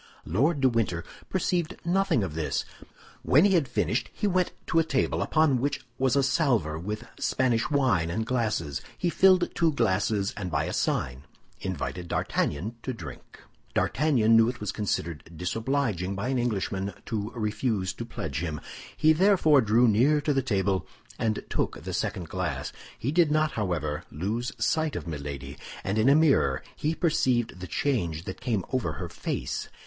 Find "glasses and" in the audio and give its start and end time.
9.73-10.49